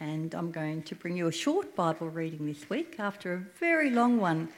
and 0.00 0.34
I'm 0.34 0.50
going 0.50 0.82
to 0.82 0.94
bring 0.94 1.16
you 1.16 1.26
a 1.26 1.32
short 1.32 1.74
Bible 1.74 2.08
reading 2.08 2.46
this 2.46 2.68
week 2.68 2.96
after 2.98 3.32
a 3.32 3.38
very 3.58 3.90
long 3.90 4.18
one 4.18 4.50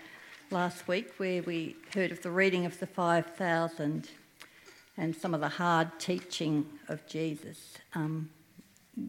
last 0.51 0.89
week 0.89 1.13
where 1.19 1.43
we 1.43 1.77
heard 1.95 2.11
of 2.11 2.23
the 2.23 2.31
reading 2.31 2.67
of 2.67 2.79
the 2.81 2.87
5,000 2.87 4.09
and 4.97 5.15
some 5.15 5.35
of 5.35 5.41
the 5.41 5.49
hard 5.49 5.91
teaching 6.01 6.67
of 6.89 7.07
Jesus. 7.07 7.79
Um, 7.95 8.31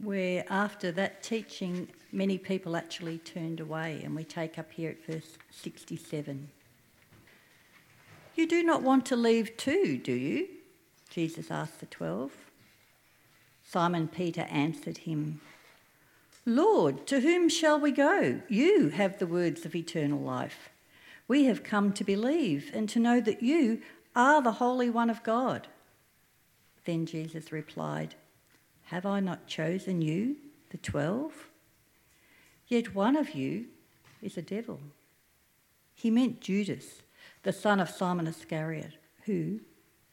where 0.02 0.44
after 0.48 0.92
that 0.92 1.22
teaching, 1.22 1.88
many 2.12 2.38
people 2.38 2.76
actually 2.76 3.18
turned 3.18 3.58
away, 3.58 4.00
and 4.04 4.14
we 4.14 4.22
take 4.22 4.56
up 4.56 4.70
here 4.70 4.90
at 4.90 5.04
verse 5.04 5.36
67. 5.50 6.48
You 8.36 8.46
do 8.46 8.62
not 8.62 8.82
want 8.82 9.04
to 9.06 9.16
leave 9.16 9.56
too, 9.56 9.98
do 9.98 10.12
you? 10.12 10.46
Jesus 11.10 11.50
asked 11.50 11.80
the 11.80 11.86
twelve. 11.86 12.30
Simon 13.64 14.06
Peter 14.06 14.42
answered 14.42 14.98
him, 14.98 15.40
Lord, 16.46 17.06
to 17.08 17.20
whom 17.20 17.48
shall 17.48 17.78
we 17.78 17.92
go? 17.92 18.40
You 18.48 18.88
have 18.90 19.18
the 19.18 19.26
words 19.26 19.66
of 19.66 19.74
eternal 19.74 20.20
life. 20.20 20.70
We 21.28 21.44
have 21.44 21.62
come 21.62 21.92
to 21.92 22.04
believe 22.04 22.70
and 22.74 22.88
to 22.88 22.98
know 22.98 23.20
that 23.20 23.42
you 23.42 23.82
are 24.16 24.42
the 24.42 24.52
Holy 24.52 24.90
One 24.90 25.10
of 25.10 25.22
God. 25.22 25.68
Then 26.84 27.06
Jesus 27.06 27.52
replied, 27.52 28.14
Have 28.86 29.06
I 29.06 29.20
not 29.20 29.46
chosen 29.46 30.02
you, 30.02 30.36
the 30.70 30.78
twelve? 30.78 31.48
Yet 32.66 32.94
one 32.94 33.16
of 33.16 33.34
you 33.34 33.66
is 34.22 34.36
a 34.36 34.42
devil. 34.42 34.80
He 35.94 36.10
meant 36.10 36.40
Judas, 36.40 37.02
the 37.42 37.52
son 37.52 37.80
of 37.80 37.90
Simon 37.90 38.26
Iscariot, 38.26 38.94
who, 39.26 39.60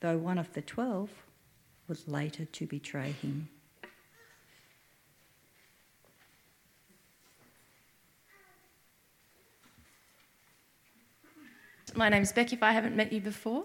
though 0.01 0.17
one 0.17 0.37
of 0.37 0.53
the 0.53 0.61
twelve, 0.61 1.09
was 1.87 2.07
later 2.07 2.45
to 2.45 2.65
betray 2.65 3.11
him. 3.11 3.49
My 11.97 12.09
name's 12.09 12.31
Becky, 12.31 12.55
if 12.55 12.61
I 12.61 12.73
haven't 12.73 12.95
met 12.95 13.11
you 13.11 13.19
before, 13.19 13.63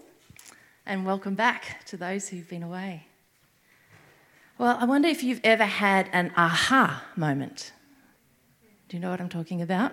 and 0.87 1.05
welcome 1.05 1.35
back 1.35 1.85
to 1.85 1.97
those 1.97 2.29
who've 2.29 2.49
been 2.49 2.63
away. 2.63 3.05
Well, 4.57 4.75
I 4.79 4.85
wonder 4.85 5.07
if 5.07 5.21
you've 5.21 5.39
ever 5.43 5.65
had 5.65 6.09
an 6.13 6.31
aha 6.35 7.05
moment. 7.15 7.73
Do 8.89 8.97
you 8.97 9.01
know 9.01 9.11
what 9.11 9.21
I'm 9.21 9.29
talking 9.29 9.61
about? 9.61 9.91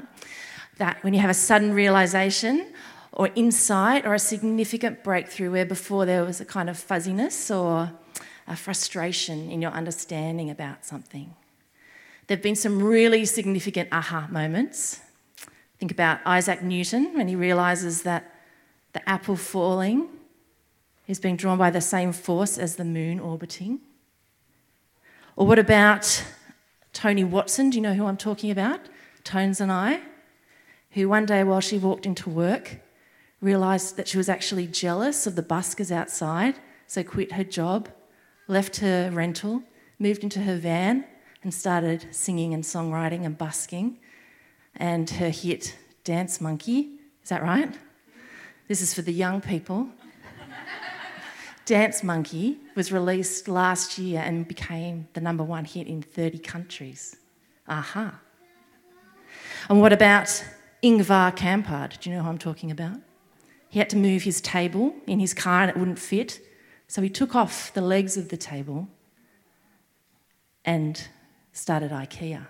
That 0.78 1.04
when 1.04 1.12
you 1.12 1.20
have 1.20 1.28
a 1.28 1.34
sudden 1.34 1.74
realization 1.74 2.72
or 3.12 3.28
insight 3.34 4.06
or 4.06 4.14
a 4.14 4.18
significant 4.18 5.04
breakthrough 5.04 5.50
where 5.50 5.66
before 5.66 6.06
there 6.06 6.24
was 6.24 6.40
a 6.40 6.46
kind 6.46 6.70
of 6.70 6.78
fuzziness 6.78 7.50
or 7.50 7.92
a 8.48 8.56
frustration 8.56 9.50
in 9.50 9.60
your 9.60 9.72
understanding 9.72 10.48
about 10.48 10.86
something. 10.86 11.34
There 12.26 12.38
have 12.38 12.42
been 12.42 12.56
some 12.56 12.82
really 12.82 13.26
significant 13.26 13.90
aha 13.92 14.28
moments 14.30 15.00
Think 15.80 15.92
about 15.92 16.20
Isaac 16.26 16.62
Newton 16.62 17.14
when 17.14 17.26
he 17.26 17.34
realizes 17.34 18.02
that 18.02 18.34
the 18.92 19.08
apple 19.08 19.34
falling 19.34 20.08
is 21.08 21.18
being 21.18 21.36
drawn 21.36 21.56
by 21.56 21.70
the 21.70 21.80
same 21.80 22.12
force 22.12 22.58
as 22.58 22.76
the 22.76 22.84
moon 22.84 23.18
orbiting. 23.18 23.80
Or 25.36 25.46
what 25.46 25.58
about 25.58 26.22
Toni 26.92 27.24
Watson? 27.24 27.70
Do 27.70 27.78
you 27.78 27.82
know 27.82 27.94
who 27.94 28.04
I'm 28.04 28.18
talking 28.18 28.50
about? 28.50 28.80
Tones 29.24 29.58
and 29.58 29.72
I, 29.72 30.00
who 30.90 31.08
one 31.08 31.24
day 31.24 31.44
while 31.44 31.62
she 31.62 31.78
walked 31.78 32.04
into 32.04 32.28
work 32.28 32.80
realized 33.40 33.96
that 33.96 34.06
she 34.06 34.18
was 34.18 34.28
actually 34.28 34.66
jealous 34.66 35.26
of 35.26 35.34
the 35.34 35.42
buskers 35.42 35.90
outside, 35.90 36.56
so 36.86 37.02
quit 37.02 37.32
her 37.32 37.44
job, 37.44 37.88
left 38.48 38.76
her 38.78 39.10
rental, 39.10 39.62
moved 39.98 40.24
into 40.24 40.40
her 40.40 40.58
van, 40.58 41.06
and 41.42 41.54
started 41.54 42.06
singing 42.10 42.52
and 42.52 42.64
songwriting 42.64 43.24
and 43.24 43.38
busking 43.38 43.98
and 44.76 45.08
her 45.10 45.30
hit 45.30 45.76
Dance 46.04 46.40
Monkey. 46.40 46.98
Is 47.22 47.28
that 47.28 47.42
right? 47.42 47.72
This 48.68 48.80
is 48.82 48.94
for 48.94 49.02
the 49.02 49.12
young 49.12 49.40
people. 49.40 49.88
Dance 51.64 52.02
Monkey 52.02 52.58
was 52.74 52.90
released 52.92 53.48
last 53.48 53.98
year 53.98 54.20
and 54.24 54.46
became 54.46 55.08
the 55.12 55.20
number 55.20 55.44
one 55.44 55.64
hit 55.64 55.86
in 55.86 56.02
30 56.02 56.38
countries. 56.38 57.16
Aha. 57.68 58.18
And 59.68 59.80
what 59.80 59.92
about 59.92 60.44
Ingvar 60.82 61.36
Kamprad? 61.36 62.00
Do 62.00 62.10
you 62.10 62.16
know 62.16 62.22
who 62.22 62.28
I'm 62.28 62.38
talking 62.38 62.70
about? 62.70 62.96
He 63.68 63.78
had 63.78 63.90
to 63.90 63.96
move 63.96 64.22
his 64.22 64.40
table 64.40 64.94
in 65.06 65.20
his 65.20 65.32
car 65.32 65.62
and 65.62 65.70
it 65.70 65.76
wouldn't 65.76 65.98
fit. 65.98 66.40
So 66.88 67.02
he 67.02 67.08
took 67.08 67.36
off 67.36 67.72
the 67.72 67.80
legs 67.80 68.16
of 68.16 68.30
the 68.30 68.36
table 68.36 68.88
and 70.64 71.08
started 71.52 71.92
IKEA. 71.92 72.46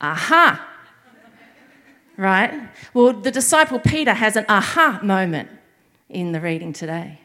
Aha! 0.00 0.71
Right? 2.16 2.68
Well, 2.94 3.12
the 3.12 3.30
disciple 3.30 3.78
Peter 3.78 4.14
has 4.14 4.36
an 4.36 4.44
aha 4.48 5.00
moment 5.02 5.48
in 6.08 6.32
the 6.32 6.40
reading 6.40 6.72
today. 6.72 7.20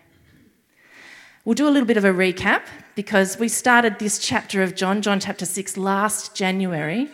We'll 1.45 1.55
do 1.55 1.67
a 1.67 1.71
little 1.71 1.87
bit 1.87 1.97
of 1.97 2.05
a 2.05 2.11
recap 2.11 2.63
because 2.95 3.37
we 3.37 3.47
started 3.47 3.99
this 3.99 4.19
chapter 4.19 4.63
of 4.63 4.75
John, 4.75 5.01
John 5.01 5.19
chapter 5.19 5.45
6, 5.45 5.77
last 5.77 6.35
January. 6.35 7.09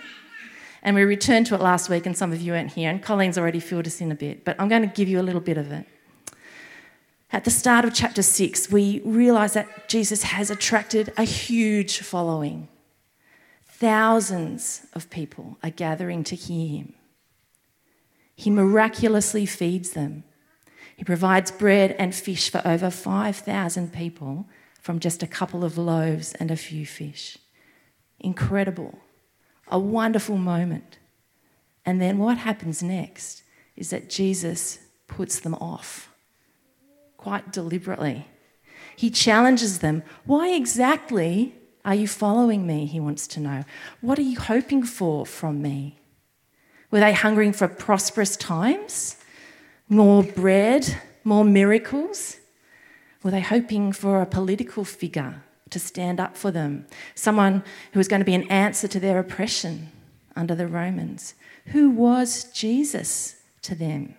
And 0.81 0.95
we 0.95 1.03
returned 1.03 1.45
to 1.47 1.55
it 1.55 1.61
last 1.61 1.89
week, 1.89 2.05
and 2.05 2.17
some 2.17 2.33
of 2.33 2.41
you 2.41 2.51
weren't 2.51 2.73
here, 2.73 2.89
and 2.89 3.01
Colleen's 3.01 3.37
already 3.37 3.59
filled 3.59 3.87
us 3.87 4.01
in 4.01 4.11
a 4.11 4.15
bit, 4.15 4.43
but 4.43 4.59
I'm 4.59 4.67
going 4.67 4.81
to 4.81 4.93
give 4.93 5.07
you 5.07 5.19
a 5.19 5.23
little 5.23 5.39
bit 5.39 5.57
of 5.57 5.71
it. 5.71 5.85
At 7.31 7.45
the 7.45 7.51
start 7.51 7.85
of 7.85 7.93
chapter 7.93 8.21
6, 8.21 8.69
we 8.69 9.01
realise 9.05 9.53
that 9.53 9.87
Jesus 9.87 10.23
has 10.23 10.51
attracted 10.51 11.13
a 11.17 11.23
huge 11.23 11.99
following. 11.99 12.67
Thousands 13.65 14.85
of 14.93 15.09
people 15.09 15.57
are 15.63 15.69
gathering 15.69 16.23
to 16.25 16.35
hear 16.35 16.67
him. 16.67 16.93
He 18.35 18.49
miraculously 18.49 19.45
feeds 19.45 19.91
them. 19.91 20.23
He 20.95 21.03
provides 21.03 21.51
bread 21.51 21.95
and 21.97 22.13
fish 22.13 22.49
for 22.49 22.61
over 22.65 22.89
5,000 22.89 23.93
people 23.93 24.47
from 24.79 24.99
just 24.99 25.23
a 25.23 25.27
couple 25.27 25.63
of 25.63 25.77
loaves 25.77 26.33
and 26.33 26.51
a 26.51 26.57
few 26.57 26.85
fish. 26.85 27.37
Incredible. 28.19 28.99
A 29.67 29.79
wonderful 29.79 30.37
moment. 30.37 30.99
And 31.85 32.01
then 32.01 32.17
what 32.17 32.37
happens 32.37 32.83
next 32.83 33.43
is 33.75 33.89
that 33.89 34.09
Jesus 34.09 34.79
puts 35.07 35.39
them 35.39 35.55
off 35.55 36.13
quite 37.17 37.51
deliberately. 37.51 38.27
He 38.95 39.09
challenges 39.09 39.79
them. 39.79 40.03
Why 40.25 40.49
exactly 40.49 41.55
are 41.85 41.95
you 41.95 42.07
following 42.07 42.67
me? 42.67 42.85
He 42.85 42.99
wants 42.99 43.27
to 43.27 43.39
know. 43.39 43.63
What 44.01 44.19
are 44.19 44.23
you 44.23 44.39
hoping 44.39 44.83
for 44.83 45.25
from 45.25 45.61
me? 45.61 45.99
Were 46.93 46.99
they 46.99 47.13
hungering 47.13 47.53
for 47.53 47.67
prosperous 47.67 48.37
times? 48.37 49.17
More 49.89 50.21
bread? 50.21 50.95
More 51.23 51.43
miracles? 51.43 52.37
Were 53.23 53.31
they 53.31 53.41
hoping 53.41 53.91
for 53.91 54.21
a 54.21 54.27
political 54.27 54.85
figure 54.85 55.41
to 55.71 55.79
stand 55.79 56.19
up 56.19 56.37
for 56.37 56.51
them? 56.51 56.85
Someone 57.15 57.63
who 57.93 57.99
was 57.99 58.07
going 58.07 58.19
to 58.19 58.25
be 58.25 58.35
an 58.35 58.43
answer 58.43 58.87
to 58.87 58.99
their 58.99 59.17
oppression 59.17 59.91
under 60.35 60.53
the 60.53 60.67
Romans? 60.67 61.33
Who 61.69 61.89
was 61.89 62.43
Jesus 62.53 63.37
to 63.63 63.73
them? 63.73 64.13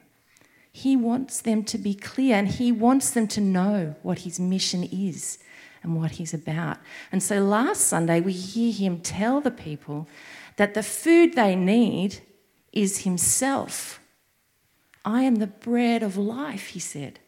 He 0.72 0.96
wants 0.96 1.42
them 1.42 1.62
to 1.66 1.78
be 1.78 1.94
clear 1.94 2.34
and 2.34 2.48
he 2.48 2.72
wants 2.72 3.12
them 3.12 3.28
to 3.28 3.40
know 3.40 3.94
what 4.02 4.18
his 4.20 4.40
mission 4.40 4.82
is 4.82 5.38
and 5.84 5.94
what 5.94 6.10
he's 6.10 6.34
about. 6.34 6.78
And 7.12 7.22
so 7.22 7.38
last 7.38 7.82
Sunday, 7.82 8.20
we 8.20 8.32
hear 8.32 8.72
him 8.72 8.98
tell 8.98 9.40
the 9.40 9.52
people 9.52 10.08
that 10.56 10.74
the 10.74 10.82
food 10.82 11.34
they 11.34 11.54
need 11.54 12.20
is 12.74 13.04
himself. 13.04 14.00
I 15.04 15.22
am 15.22 15.36
the 15.36 15.46
bread 15.46 16.02
of 16.02 16.16
life, 16.16 16.68
he 16.68 16.80
said. 16.80 17.20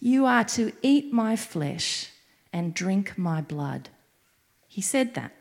You 0.00 0.26
are 0.26 0.44
to 0.44 0.72
eat 0.82 1.12
my 1.12 1.34
flesh 1.34 2.10
and 2.52 2.74
drink 2.74 3.16
my 3.16 3.40
blood. 3.40 3.88
He 4.68 4.80
said 4.80 5.14
that 5.14 5.32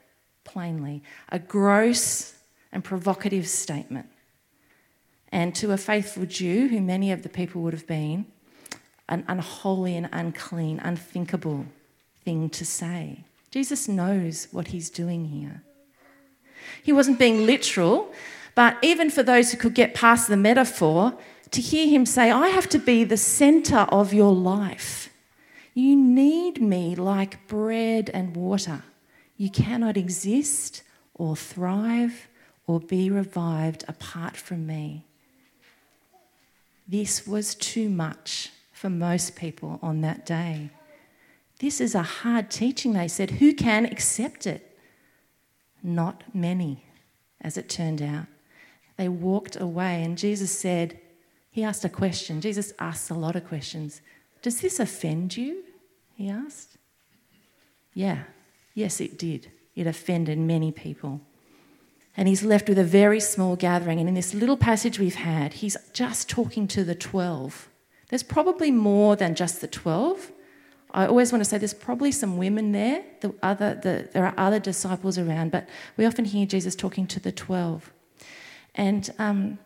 plainly, 0.44 1.03
a 1.30 1.40
gross 1.40 2.36
and 2.72 2.83
provocative 2.83 3.48
statement. 3.48 4.07
And 5.31 5.56
to 5.56 5.72
a 5.72 5.78
faithful 5.78 6.25
Jew, 6.25 6.68
who 6.68 6.80
many 6.80 7.12
of 7.12 7.24
the 7.24 7.30
people 7.30 7.62
would 7.62 7.74
have 7.74 7.88
been, 7.88 8.25
an 9.10 9.25
unholy 9.28 9.98
and 9.98 10.10
unclean, 10.12 10.80
unthinkable 10.80 11.66
thing 12.24 12.50
to 12.51 12.66
say. 12.66 13.24
Jesus 13.51 13.88
knows 13.88 14.48
what 14.51 14.68
he's 14.68 14.89
doing 14.89 15.25
here. 15.25 15.63
He 16.81 16.94
wasn't 16.94 17.19
being 17.19 17.45
literal, 17.45 18.12
but 18.56 18.78
even 18.82 19.10
for 19.10 19.24
those 19.24 19.52
who 19.52 19.58
could 19.58 19.74
get 19.74 19.94
past 19.94 20.28
the 20.28 20.38
metaphor, 20.38 21.18
to 21.52 21.62
hear 21.62 21.88
him 21.88 22.06
say, 22.06 22.32
I 22.32 22.48
have 22.50 22.68
to 22.70 22.80
be 22.80 23.04
the 23.04 23.18
center 23.18 23.80
of 23.90 24.14
your 24.14 24.34
life. 24.34 25.10
You 25.74 25.96
need 25.96 26.62
me 26.62 26.96
like 26.96 27.48
bread 27.48 28.10
and 28.14 28.36
water. 28.36 28.84
You 29.38 29.50
cannot 29.50 29.98
exist 29.98 30.84
or 31.14 31.36
thrive 31.36 32.28
or 32.68 32.80
be 32.80 33.10
revived 33.10 33.84
apart 33.88 34.36
from 34.38 34.66
me. 34.66 35.06
This 36.88 37.26
was 37.28 37.56
too 37.56 37.90
much 37.90 38.50
for 38.72 38.90
most 38.90 39.36
people 39.36 39.80
on 39.82 40.02
that 40.02 40.26
day. 40.26 40.70
This 41.60 41.80
is 41.80 41.96
a 41.96 42.04
hard 42.04 42.52
teaching, 42.52 42.94
they 42.94 43.08
said. 43.08 43.32
Who 43.32 43.54
can 43.54 43.86
accept 43.86 44.46
it? 44.46 44.74
not 45.84 46.24
many, 46.34 46.86
as 47.42 47.58
it 47.58 47.68
turned 47.68 48.02
out. 48.02 48.26
They 48.98 49.10
walked 49.10 49.60
away, 49.60 50.04
and 50.04 50.18
Jesus 50.18 50.51
said, 50.57 51.00
He 51.51 51.63
asked 51.63 51.86
a 51.86 51.90
question. 51.90 52.42
Jesus 52.42 52.74
asks 52.80 53.10
a 53.10 53.16
lot 53.16 53.36
of 53.36 53.48
questions. 53.48 54.01
Does 54.42 54.62
this 54.62 54.80
offend 54.80 55.36
you? 55.38 55.63
He 56.16 56.30
asked. 56.30 56.78
Yeah, 57.94 58.24
yes, 58.74 59.00
it 59.00 59.18
did. 59.18 59.51
It 59.75 59.88
offended 59.88 60.38
many 60.38 60.72
people. 60.72 61.22
And 62.16 62.28
he's 62.28 62.44
left 62.44 62.69
with 62.69 62.78
a 62.78 62.84
very 62.84 63.19
small 63.19 63.56
gathering. 63.56 64.00
And 64.00 64.07
in 64.07 64.16
this 64.16 64.34
little 64.34 64.57
passage 64.57 65.00
we've 65.00 65.16
had, 65.16 65.54
he's 65.54 65.78
just 65.94 66.30
talking 66.30 66.68
to 66.68 66.84
the 66.84 66.94
12. 66.94 67.69
There's 68.10 68.24
probably 68.24 68.69
more 68.69 69.16
than 69.16 69.34
just 69.34 69.62
the 69.62 69.68
12. 69.68 70.31
I 70.92 71.07
always 71.07 71.31
want 71.31 71.44
to 71.44 71.50
say 71.50 71.57
there's 71.57 71.74
probably 71.74 72.12
some 72.12 72.38
women 72.38 72.72
there. 72.72 73.04
The 73.22 73.34
other, 73.42 73.74
the, 73.74 74.10
there 74.13 74.25
are 74.25 74.36
other 74.38 74.60
disciples 74.60 75.18
around, 75.18 75.51
but 75.51 75.68
we 75.98 76.06
often 76.06 76.25
hear 76.25 76.45
Jesus 76.45 76.75
talking 76.75 77.07
to 77.07 77.19
the 77.19 77.31
12. 77.31 77.92
And 78.75 79.10
um, 79.20 79.60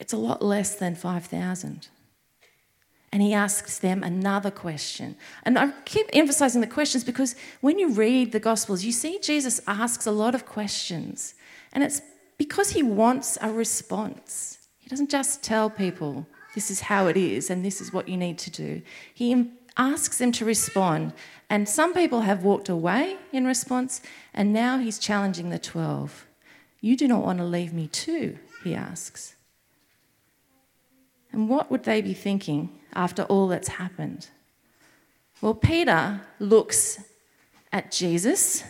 it's 0.00 0.12
a 0.12 0.16
lot 0.16 0.42
less 0.42 0.74
than 0.74 0.94
5,000. 0.94 1.88
And 3.12 3.22
he 3.22 3.34
asks 3.34 3.78
them 3.78 4.02
another 4.02 4.50
question. 4.50 5.16
And 5.42 5.58
I 5.58 5.72
keep 5.84 6.08
emphasizing 6.14 6.62
the 6.62 6.66
questions 6.66 7.04
because 7.04 7.34
when 7.60 7.78
you 7.78 7.90
read 7.90 8.32
the 8.32 8.40
Gospels, 8.40 8.84
you 8.84 8.92
see 8.92 9.18
Jesus 9.18 9.60
asks 9.66 10.06
a 10.06 10.10
lot 10.12 10.34
of 10.34 10.46
questions. 10.46 11.34
And 11.72 11.84
it's 11.84 12.00
because 12.38 12.70
he 12.70 12.82
wants 12.82 13.36
a 13.42 13.52
response. 13.52 14.58
He 14.78 14.88
doesn't 14.88 15.10
just 15.10 15.42
tell 15.42 15.68
people, 15.68 16.26
this 16.54 16.70
is 16.70 16.80
how 16.80 17.06
it 17.06 17.16
is 17.16 17.50
and 17.50 17.64
this 17.64 17.80
is 17.80 17.92
what 17.92 18.08
you 18.08 18.16
need 18.16 18.38
to 18.38 18.50
do. 18.50 18.82
He 19.12 19.52
asks 19.76 20.18
them 20.18 20.32
to 20.32 20.44
respond. 20.44 21.12
And 21.50 21.68
some 21.68 21.92
people 21.92 22.22
have 22.22 22.44
walked 22.44 22.68
away 22.68 23.18
in 23.30 23.46
response, 23.46 24.00
and 24.32 24.52
now 24.52 24.78
he's 24.78 24.98
challenging 24.98 25.50
the 25.50 25.58
12. 25.58 26.26
You 26.82 26.96
do 26.96 27.08
not 27.08 27.24
want 27.24 27.38
to 27.38 27.44
leave 27.44 27.72
me 27.72 27.86
too, 27.86 28.38
he 28.62 28.74
asks. 28.74 29.36
And 31.32 31.48
what 31.48 31.70
would 31.70 31.84
they 31.84 32.02
be 32.02 32.12
thinking 32.12 32.78
after 32.92 33.22
all 33.22 33.48
that's 33.48 33.68
happened? 33.68 34.28
Well, 35.40 35.54
Peter 35.54 36.20
looks 36.38 37.00
at 37.72 37.90
Jesus, 37.90 38.64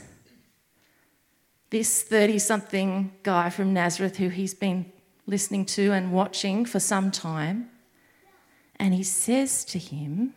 this 1.71 2.03
30 2.03 2.39
something 2.39 3.13
guy 3.23 3.51
from 3.51 3.73
Nazareth 3.73 4.19
who 4.19 4.29
he's 4.29 4.55
been 4.55 4.93
listening 5.27 5.65
to 5.65 5.93
and 5.93 6.13
watching 6.13 6.67
for 6.67 6.79
some 6.81 7.11
time, 7.11 7.71
and 8.77 8.93
he 8.93 9.03
says 9.03 9.65
to 9.65 9.79
him, 9.79 10.35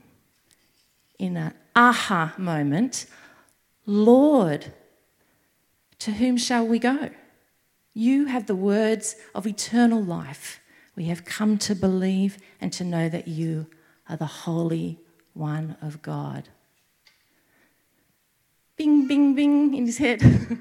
in 1.19 1.36
an 1.36 1.54
aha 1.75 2.33
moment, 2.38 3.06
Lord, 3.86 4.72
to 6.00 6.12
whom 6.12 6.38
shall 6.38 6.66
we 6.66 6.80
go? 6.80 7.10
You 7.95 8.25
have 8.25 8.45
the 8.45 8.56
words 8.56 9.15
of 9.33 9.47
eternal 9.47 10.03
life. 10.03 10.59
We 10.95 11.06
have 11.06 11.25
come 11.25 11.57
to 11.59 11.74
believe 11.74 12.38
and 12.62 12.71
to 12.74 12.83
know 12.83 13.09
that 13.09 13.27
you 13.27 13.65
are 14.07 14.18
the 14.18 14.25
Holy 14.25 15.00
One 15.33 15.77
of 15.81 16.01
God. 16.01 16.50
Bing, 18.77 19.07
bing, 19.07 19.33
bing 19.33 19.74
in 19.74 19.86
his 19.86 19.97
head. 19.97 20.21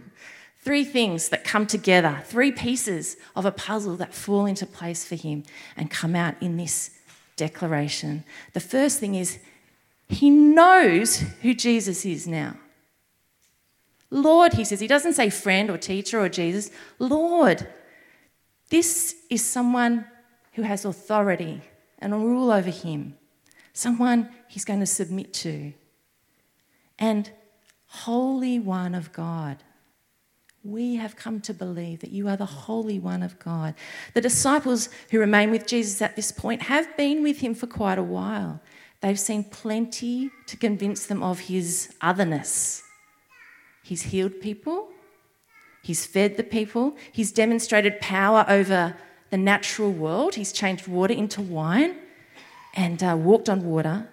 three 0.65 0.85
things 0.85 1.29
that 1.29 1.45
come 1.45 1.67
together, 1.67 2.23
three 2.25 2.51
pieces 2.51 3.17
of 3.37 3.45
a 3.45 3.53
puzzle 3.53 3.97
that 3.97 4.15
fall 4.15 4.47
into 4.47 4.65
place 4.65 5.05
for 5.05 5.15
him 5.15 5.43
and 5.77 5.91
come 5.91 6.17
out 6.17 6.35
in 6.41 6.57
this 6.57 6.91
declaration. 7.37 8.25
The 8.55 8.61
first 8.61 8.99
thing 8.99 9.15
is 9.15 9.39
he 10.09 10.31
knows 10.31 11.17
who 11.43 11.53
Jesus 11.53 12.07
is 12.07 12.27
now. 12.27 12.57
Lord, 14.15 14.53
he 14.53 14.65
says, 14.65 14.79
he 14.79 14.87
doesn't 14.87 15.15
say 15.15 15.29
friend 15.29 15.69
or 15.69 15.77
teacher 15.77 16.21
or 16.21 16.29
Jesus. 16.29 16.71
Lord, 17.01 17.67
this 18.71 19.17
is 19.29 19.45
someone 19.45 20.07
who 20.53 20.63
has 20.63 20.85
authority 20.85 21.63
and 21.99 22.15
a 22.15 22.17
rule 22.17 22.53
over 22.53 22.71
him, 22.71 23.17
someone 23.73 24.29
he's 24.47 24.65
going 24.65 24.79
to 24.79 24.87
submit 24.87 25.35
to. 25.35 25.73
And 26.97 27.29
Holy 27.87 28.61
One 28.61 28.95
of 28.95 29.13
God. 29.13 29.65
We 30.63 30.95
have 30.95 31.17
come 31.17 31.41
to 31.41 31.53
believe 31.53 31.99
that 32.01 32.13
you 32.13 32.29
are 32.29 32.37
the 32.37 32.47
Holy 32.47 33.01
One 33.01 33.25
of 33.25 33.37
God. 33.41 33.75
The 34.15 34.21
disciples 34.21 34.91
who 35.11 35.19
remain 35.19 35.51
with 35.51 35.67
Jesus 35.67 36.01
at 36.01 36.15
this 36.15 36.31
point 36.31 36.63
have 36.63 36.97
been 36.97 37.25
with 37.25 37.41
him 37.41 37.53
for 37.53 37.67
quite 37.67 37.99
a 37.99 38.03
while. 38.05 38.61
They've 39.01 39.19
seen 39.19 39.43
plenty 39.43 40.31
to 40.47 40.57
convince 40.57 41.05
them 41.05 41.21
of 41.21 41.41
his 41.41 41.93
otherness. 42.01 42.84
He's 43.85 44.03
healed 44.05 44.41
people, 44.41 44.89
he's 45.83 46.07
fed 46.07 46.39
the 46.39 46.43
people, 46.43 46.97
he's 47.13 47.31
demonstrated 47.31 48.01
power 48.01 48.47
over 48.49 48.97
the 49.29 49.37
natural 49.37 49.93
world, 49.93 50.37
he's 50.37 50.53
changed 50.53 50.89
water 50.89 51.13
into 51.13 51.43
wine 51.43 51.97
and 52.73 53.03
uh, 53.03 53.15
walked 53.15 53.51
on 53.51 53.63
water. 53.63 54.09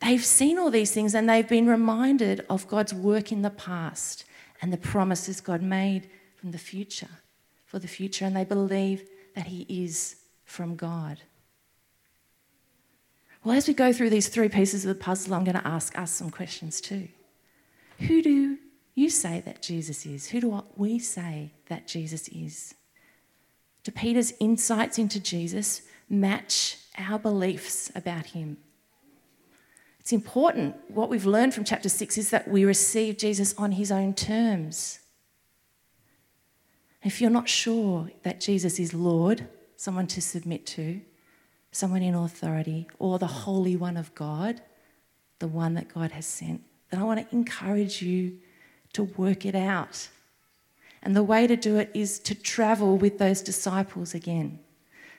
They've 0.00 0.22
seen 0.22 0.58
all 0.58 0.70
these 0.70 0.92
things 0.92 1.14
and 1.14 1.26
they've 1.26 1.48
been 1.48 1.66
reminded 1.66 2.44
of 2.50 2.68
God's 2.68 2.92
work 2.92 3.32
in 3.32 3.40
the 3.40 3.48
past 3.48 4.26
and 4.60 4.70
the 4.70 4.76
promises 4.76 5.40
God 5.40 5.62
made 5.62 6.10
from 6.36 6.50
the 6.50 6.58
future, 6.58 7.08
for 7.64 7.78
the 7.78 7.88
future, 7.88 8.26
and 8.26 8.36
they 8.36 8.44
believe 8.44 9.08
that 9.34 9.46
He 9.46 9.64
is 9.70 10.16
from 10.44 10.76
God. 10.76 11.20
Well, 13.42 13.56
as 13.56 13.66
we 13.66 13.72
go 13.72 13.90
through 13.90 14.10
these 14.10 14.28
three 14.28 14.50
pieces 14.50 14.84
of 14.84 14.90
the 14.90 15.02
puzzle, 15.02 15.32
I'm 15.32 15.44
going 15.44 15.56
to 15.56 15.66
ask 15.66 15.98
us 15.98 16.10
some 16.10 16.28
questions 16.28 16.82
too. 16.82 17.08
Who 18.00 18.20
do 18.20 18.58
you 19.04 19.10
say 19.10 19.42
that 19.44 19.62
Jesus 19.62 20.06
is? 20.06 20.28
Who 20.28 20.40
do 20.40 20.64
we 20.76 20.98
say 20.98 21.52
that 21.66 21.86
Jesus 21.86 22.26
is? 22.28 22.74
Do 23.84 23.92
Peter's 23.92 24.32
insights 24.40 24.98
into 24.98 25.20
Jesus 25.20 25.82
match 26.08 26.78
our 26.98 27.18
beliefs 27.18 27.92
about 27.94 28.26
him? 28.26 28.56
It's 30.00 30.12
important. 30.12 30.76
What 30.88 31.08
we've 31.08 31.26
learned 31.26 31.54
from 31.54 31.64
chapter 31.64 31.88
6 31.88 32.18
is 32.18 32.30
that 32.30 32.48
we 32.48 32.64
receive 32.64 33.18
Jesus 33.18 33.54
on 33.56 33.72
his 33.72 33.92
own 33.92 34.14
terms. 34.14 35.00
If 37.02 37.20
you're 37.20 37.30
not 37.30 37.48
sure 37.48 38.10
that 38.22 38.40
Jesus 38.40 38.78
is 38.78 38.94
Lord, 38.94 39.46
someone 39.76 40.06
to 40.08 40.22
submit 40.22 40.66
to, 40.66 41.00
someone 41.72 42.02
in 42.02 42.14
authority, 42.14 42.88
or 42.98 43.18
the 43.18 43.26
Holy 43.26 43.76
One 43.76 43.98
of 43.98 44.14
God, 44.14 44.62
the 45.38 45.48
one 45.48 45.74
that 45.74 45.92
God 45.92 46.12
has 46.12 46.26
sent, 46.26 46.62
then 46.90 47.00
I 47.00 47.04
want 47.04 47.28
to 47.28 47.36
encourage 47.36 48.00
you 48.00 48.38
to 48.94 49.04
work 49.04 49.44
it 49.44 49.54
out. 49.54 50.08
And 51.02 51.14
the 51.14 51.22
way 51.22 51.46
to 51.46 51.56
do 51.56 51.76
it 51.76 51.90
is 51.92 52.18
to 52.20 52.34
travel 52.34 52.96
with 52.96 53.18
those 53.18 53.42
disciples 53.42 54.14
again. 54.14 54.58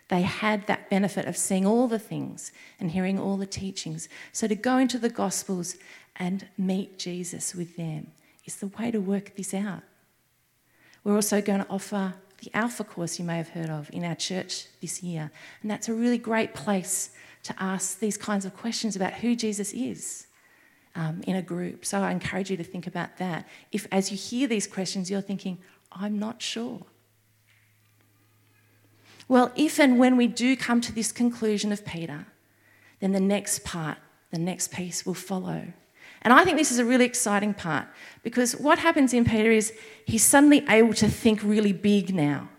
They 0.08 0.22
had 0.22 0.67
that 0.67 0.89
benefit 0.89 1.25
of 1.25 1.38
seeing 1.38 1.65
all 1.65 1.88
the 1.88 2.00
things 2.00 2.51
and 2.79 2.91
hearing 2.91 3.20
all 3.20 3.38
the 3.38 3.46
teachings. 3.46 4.10
So 4.34 4.48
to 4.48 4.55
go 4.55 4.77
into 4.77 4.98
the 4.98 5.10
Gospels 5.10 5.75
and 6.15 6.48
meet 6.58 7.00
Jesus 7.00 7.55
with 7.55 7.75
them 7.75 8.08
is 8.46 8.55
the 8.55 8.67
way 8.67 8.91
to 8.91 9.00
work 9.00 9.36
this 9.36 9.53
out. 9.53 9.84
We're 11.03 11.15
also 11.15 11.41
going 11.41 11.63
to 11.63 11.70
offer 11.70 12.15
the 12.44 12.51
Alpha 12.55 12.84
course 12.84 13.17
you 13.17 13.25
may 13.25 13.38
have 13.38 13.50
heard 13.50 13.70
of 13.70 13.89
in 13.94 14.03
our 14.03 14.15
church 14.15 14.67
this 14.82 15.01
year. 15.01 15.32
And 15.62 15.72
that's 15.72 15.89
a 15.89 15.94
really 15.94 16.17
great 16.17 16.53
place 16.53 17.12
to 17.44 17.55
ask 17.60 18.00
these 18.00 18.17
kinds 18.17 18.46
of 18.46 18.55
questions 18.55 18.96
about 18.96 19.13
who 19.13 19.36
Jesus 19.36 19.72
is 19.74 20.27
um, 20.96 21.22
in 21.28 21.36
a 21.36 21.42
group. 21.42 21.86
So 21.86 22.02
I 22.02 22.12
encourage 22.12 22.50
you 22.50 22.58
to 22.58 22.64
think 22.64 22.88
about 22.88 23.18
that. 23.18 23.48
If, 23.72 23.88
as 23.92 24.12
you 24.12 24.18
hear 24.18 24.48
these 24.48 24.66
questions, 24.66 25.12
you're 25.12 25.22
thinking, 25.22 25.60
I'm 25.92 26.18
not 26.18 26.42
sure. 26.42 26.82
Well, 29.28 29.52
if 29.56 29.80
and 29.80 30.00
when 30.00 30.18
we 30.18 30.28
do 30.28 30.56
come 30.56 30.82
to 30.82 30.92
this 30.92 31.12
conclusion 31.12 31.72
of 31.72 31.86
Peter, 31.86 32.28
then 33.00 33.12
the 33.12 33.20
next 33.20 33.64
part, 33.64 33.98
the 34.32 34.38
next 34.38 34.72
piece 34.72 35.06
will 35.06 35.16
follow. 35.16 35.74
And 36.22 36.34
I 36.34 36.44
think 36.44 36.58
this 36.58 36.72
is 36.72 36.80
a 36.80 36.86
really 36.86 37.06
exciting 37.06 37.54
part 37.54 37.88
because 38.24 38.54
what 38.54 38.80
happens 38.80 39.14
in 39.14 39.25
Peter 39.25 39.52
is 39.52 39.74
he's 40.06 40.24
suddenly 40.24 40.66
able 40.70 40.94
to 40.96 41.08
think 41.08 41.44
really 41.44 41.74
big 41.74 42.16
now. 42.16 42.50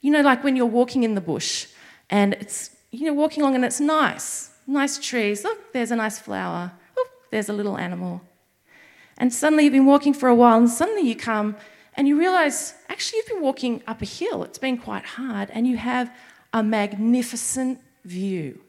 You 0.00 0.10
know, 0.12 0.20
like 0.20 0.44
when 0.44 0.56
you're 0.56 0.66
walking 0.66 1.02
in 1.02 1.14
the 1.14 1.20
bush 1.20 1.66
and 2.08 2.34
it's, 2.34 2.70
you 2.90 3.06
know, 3.06 3.14
walking 3.14 3.42
along 3.42 3.56
and 3.56 3.64
it's 3.64 3.80
nice, 3.80 4.50
nice 4.66 4.98
trees. 4.98 5.44
Look, 5.44 5.72
there's 5.72 5.90
a 5.90 5.96
nice 5.96 6.18
flower. 6.18 6.72
There's 7.30 7.48
a 7.48 7.52
little 7.52 7.78
animal. 7.78 8.22
And 9.18 9.32
suddenly 9.32 9.64
you've 9.64 9.72
been 9.72 9.86
walking 9.86 10.14
for 10.14 10.28
a 10.28 10.34
while 10.34 10.58
and 10.58 10.68
suddenly 10.68 11.02
you 11.08 11.16
come 11.16 11.56
and 11.94 12.08
you 12.08 12.18
realize 12.18 12.74
actually 12.88 13.18
you've 13.18 13.28
been 13.28 13.42
walking 13.42 13.82
up 13.86 14.02
a 14.02 14.06
hill. 14.06 14.42
It's 14.44 14.58
been 14.58 14.78
quite 14.78 15.04
hard 15.04 15.50
and 15.52 15.66
you 15.66 15.76
have 15.76 16.14
a 16.52 16.62
magnificent 16.62 17.80
view. 18.04 18.60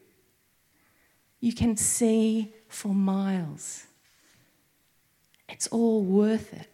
You 1.39 1.53
can 1.53 1.75
see 1.75 2.53
for 2.67 2.93
miles. 2.93 3.87
It's 5.49 5.67
all 5.67 6.03
worth 6.03 6.53
it. 6.53 6.67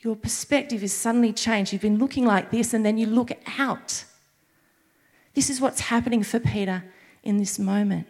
Your 0.00 0.14
perspective 0.14 0.84
is 0.84 0.92
suddenly 0.92 1.32
changed. 1.32 1.72
You've 1.72 1.82
been 1.82 1.98
looking 1.98 2.24
like 2.24 2.50
this, 2.50 2.72
and 2.72 2.86
then 2.86 2.98
you 2.98 3.06
look 3.06 3.32
out. 3.58 4.04
This 5.34 5.50
is 5.50 5.60
what's 5.60 5.80
happening 5.80 6.22
for 6.22 6.38
Peter 6.38 6.84
in 7.24 7.38
this 7.38 7.58
moment. 7.58 8.06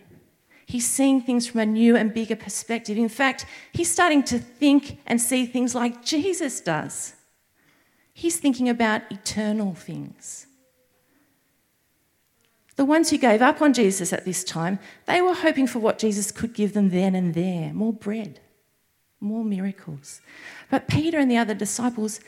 He's 0.68 0.86
seeing 0.86 1.22
things 1.22 1.46
from 1.46 1.60
a 1.60 1.66
new 1.66 1.96
and 1.96 2.12
bigger 2.12 2.36
perspective. 2.36 2.98
In 2.98 3.08
fact, 3.08 3.46
he's 3.72 3.90
starting 3.90 4.22
to 4.24 4.38
think 4.38 4.98
and 5.06 5.18
see 5.18 5.46
things 5.46 5.74
like 5.74 6.04
Jesus 6.04 6.60
does. 6.60 7.14
He's 8.12 8.36
thinking 8.36 8.68
about 8.68 9.10
eternal 9.10 9.72
things. 9.72 10.46
The 12.76 12.84
ones 12.84 13.08
who 13.08 13.16
gave 13.16 13.40
up 13.40 13.62
on 13.62 13.72
Jesus 13.72 14.12
at 14.12 14.26
this 14.26 14.44
time, 14.44 14.78
they 15.06 15.22
were 15.22 15.32
hoping 15.32 15.66
for 15.66 15.78
what 15.78 15.98
Jesus 15.98 16.30
could 16.30 16.52
give 16.52 16.74
them 16.74 16.90
then 16.90 17.14
and 17.14 17.32
there 17.32 17.72
more 17.72 17.94
bread, 17.94 18.38
more 19.20 19.46
miracles. 19.46 20.20
But 20.70 20.86
Peter 20.86 21.18
and 21.18 21.30
the 21.30 21.38
other 21.38 21.54
disciples, 21.54 22.20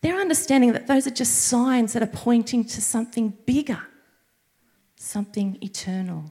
they're 0.00 0.20
understanding 0.20 0.74
that 0.74 0.86
those 0.86 1.08
are 1.08 1.10
just 1.10 1.34
signs 1.34 1.92
that 1.94 2.04
are 2.04 2.06
pointing 2.06 2.64
to 2.66 2.80
something 2.80 3.36
bigger, 3.46 3.82
something 4.94 5.58
eternal. 5.60 6.30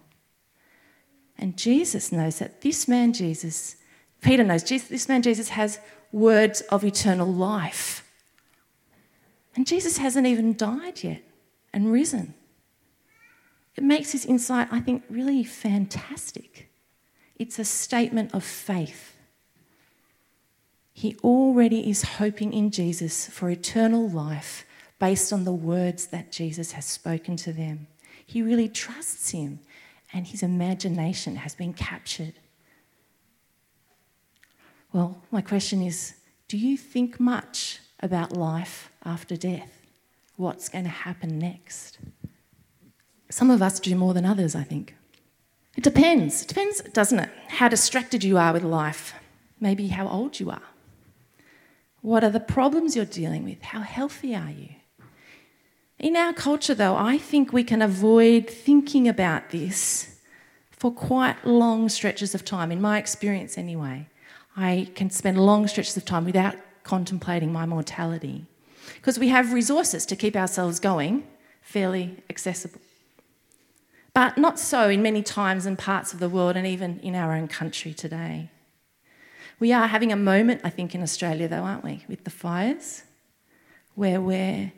And 1.39 1.57
Jesus 1.57 2.11
knows 2.11 2.39
that 2.39 2.61
this 2.61 2.87
man, 2.87 3.13
Jesus, 3.13 3.77
Peter 4.21 4.43
knows 4.43 4.63
this 4.63 5.07
man, 5.07 5.21
Jesus, 5.21 5.49
has 5.49 5.79
words 6.11 6.61
of 6.69 6.83
eternal 6.83 7.31
life. 7.31 8.05
And 9.55 9.65
Jesus 9.65 9.97
hasn't 9.97 10.27
even 10.27 10.55
died 10.55 11.01
yet 11.01 11.23
and 11.73 11.91
risen. 11.91 12.33
It 13.77 13.83
makes 13.83 14.11
his 14.11 14.25
insight, 14.25 14.67
I 14.69 14.81
think, 14.81 15.03
really 15.09 15.45
fantastic. 15.45 16.69
It's 17.37 17.57
a 17.57 17.65
statement 17.65 18.33
of 18.33 18.43
faith. 18.43 19.15
He 20.91 21.15
already 21.23 21.89
is 21.89 22.03
hoping 22.03 22.51
in 22.51 22.71
Jesus 22.71 23.27
for 23.27 23.49
eternal 23.49 24.09
life 24.09 24.65
based 24.99 25.31
on 25.31 25.45
the 25.45 25.53
words 25.53 26.07
that 26.07 26.33
Jesus 26.33 26.73
has 26.73 26.83
spoken 26.83 27.37
to 27.37 27.53
them. 27.53 27.87
He 28.25 28.41
really 28.41 28.67
trusts 28.67 29.29
him 29.29 29.59
and 30.13 30.27
his 30.27 30.43
imagination 30.43 31.37
has 31.37 31.55
been 31.55 31.73
captured. 31.73 32.33
Well, 34.91 35.21
my 35.31 35.41
question 35.41 35.81
is 35.81 36.15
do 36.47 36.57
you 36.57 36.77
think 36.77 37.19
much 37.19 37.79
about 37.99 38.35
life 38.35 38.91
after 39.05 39.35
death? 39.35 39.85
What's 40.35 40.69
going 40.69 40.85
to 40.85 40.89
happen 40.89 41.37
next? 41.37 41.99
Some 43.29 43.51
of 43.51 43.61
us 43.61 43.79
do 43.79 43.93
more 43.95 44.13
than 44.13 44.25
others, 44.25 44.55
I 44.55 44.63
think. 44.63 44.95
It 45.77 45.83
depends. 45.83 46.41
It 46.41 46.47
depends, 46.47 46.81
doesn't 46.81 47.19
it? 47.19 47.29
How 47.49 47.67
distracted 47.67 48.23
you 48.23 48.37
are 48.37 48.51
with 48.53 48.63
life, 48.63 49.13
maybe 49.59 49.89
how 49.89 50.07
old 50.07 50.39
you 50.39 50.49
are. 50.49 50.63
What 52.01 52.23
are 52.23 52.29
the 52.29 52.39
problems 52.39 52.95
you're 52.95 53.05
dealing 53.05 53.43
with? 53.43 53.61
How 53.61 53.81
healthy 53.81 54.35
are 54.35 54.49
you? 54.49 54.69
In 55.99 56.15
our 56.15 56.31
culture, 56.31 56.73
though, 56.73 56.95
I 56.95 57.17
think 57.17 57.51
we 57.51 57.63
can 57.63 57.81
avoid 57.81 58.49
thinking 58.49 59.07
about 59.07 59.49
this 59.49 60.17
for 60.71 60.93
quite 60.93 61.45
long 61.45 61.89
stretches 61.89 62.33
of 62.33 62.45
time, 62.45 62.71
in 62.71 62.79
my 62.79 62.97
experience 62.97 63.57
anyway. 63.57 64.07
I 64.55 64.89
can 64.95 65.09
spend 65.09 65.37
long 65.37 65.67
stretches 65.67 65.97
of 65.97 66.05
time 66.05 66.23
without 66.23 66.55
contemplating 66.83 67.51
my 67.51 67.65
mortality 67.65 68.45
because 68.95 69.19
we 69.19 69.27
have 69.27 69.51
resources 69.51 70.05
to 70.05 70.15
keep 70.15 70.37
ourselves 70.37 70.79
going 70.79 71.27
fairly 71.61 72.23
accessible. 72.29 72.79
But 74.13 74.37
not 74.37 74.57
so 74.57 74.89
in 74.89 75.01
many 75.01 75.21
times 75.21 75.65
and 75.65 75.77
parts 75.77 76.13
of 76.13 76.19
the 76.19 76.29
world 76.29 76.55
and 76.55 76.65
even 76.65 76.99
in 77.01 77.13
our 77.13 77.33
own 77.33 77.49
country 77.49 77.93
today. 77.93 78.49
We 79.59 79.73
are 79.73 79.87
having 79.87 80.13
a 80.13 80.17
moment, 80.17 80.61
I 80.63 80.69
think, 80.69 80.95
in 80.95 81.03
Australia, 81.03 81.49
though, 81.49 81.63
aren't 81.63 81.83
we, 81.83 82.05
with 82.07 82.23
the 82.23 82.29
fires, 82.29 83.03
where 83.95 84.21
we're 84.21 84.71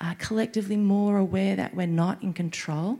are 0.00 0.14
collectively 0.14 0.76
more 0.76 1.18
aware 1.18 1.56
that 1.56 1.74
we're 1.74 1.86
not 1.86 2.22
in 2.22 2.32
control, 2.32 2.98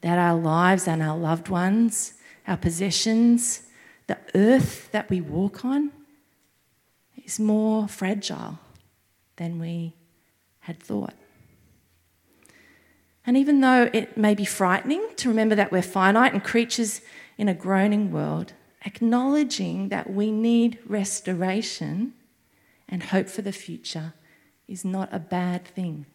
that 0.00 0.18
our 0.18 0.38
lives 0.38 0.88
and 0.88 1.02
our 1.02 1.16
loved 1.16 1.48
ones, 1.48 2.14
our 2.46 2.56
possessions, 2.56 3.62
the 4.06 4.18
earth 4.34 4.90
that 4.92 5.10
we 5.10 5.20
walk 5.20 5.64
on 5.64 5.92
is 7.24 7.38
more 7.38 7.86
fragile 7.86 8.58
than 9.36 9.58
we 9.58 9.94
had 10.60 10.80
thought. 10.80 11.14
And 13.24 13.36
even 13.36 13.60
though 13.60 13.88
it 13.92 14.16
may 14.16 14.34
be 14.34 14.44
frightening 14.44 15.06
to 15.16 15.28
remember 15.28 15.54
that 15.54 15.70
we're 15.70 15.82
finite 15.82 16.32
and 16.32 16.42
creatures 16.42 17.02
in 17.38 17.48
a 17.48 17.54
groaning 17.54 18.10
world, 18.10 18.52
acknowledging 18.84 19.90
that 19.90 20.10
we 20.10 20.32
need 20.32 20.78
restoration 20.86 22.14
and 22.88 23.04
hope 23.04 23.28
for 23.28 23.42
the 23.42 23.52
future 23.52 24.14
is 24.66 24.84
not 24.84 25.08
a 25.12 25.18
bad 25.18 25.64
thing. 25.64 26.06